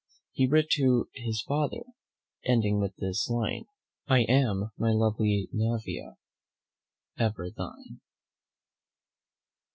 He 0.33 0.47
writ 0.47 0.65
to 0.71 1.09
his 1.13 1.43
father, 1.43 1.83
ending 2.43 2.79
with 2.79 2.95
this 2.95 3.29
line, 3.29 3.65
"I 4.07 4.21
am, 4.23 4.71
my 4.75 4.93
lovely 4.93 5.47
NAEVIA, 5.53 6.15
ever 7.19 7.51
thine." 7.55 8.01